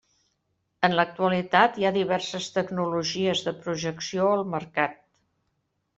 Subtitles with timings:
[0.87, 5.01] En l'actualitat hi ha diverses tecnologies de projecció al mercat.